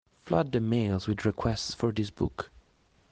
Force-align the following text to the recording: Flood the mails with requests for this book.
Flood 0.25 0.51
the 0.51 0.59
mails 0.59 1.05
with 1.05 1.25
requests 1.25 1.75
for 1.75 1.91
this 1.91 2.09
book. 2.09 2.49